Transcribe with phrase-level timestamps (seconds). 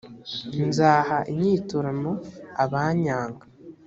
[0.67, 2.11] nzaha inyiturano
[2.63, 3.43] abanyanga.